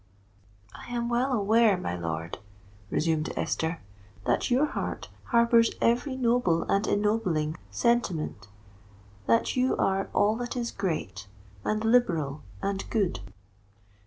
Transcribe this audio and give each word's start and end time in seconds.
"I 0.73 0.89
am 0.89 1.09
well 1.09 1.31
aware, 1.31 1.77
my 1.77 1.95
lord," 1.95 2.39
resumed 2.89 3.31
Esther, 3.37 3.81
"that 4.25 4.49
your 4.49 4.65
heart 4.65 5.09
harbours 5.25 5.69
every 5.79 6.17
noble 6.17 6.63
and 6.63 6.87
ennobling 6.87 7.55
sentiment—that 7.69 9.55
you 9.55 9.77
are 9.77 10.09
all 10.11 10.37
that 10.37 10.55
is 10.57 10.71
great, 10.71 11.27
and 11.63 11.85
liberal, 11.85 12.41
and 12.63 12.83
good. 12.89 13.19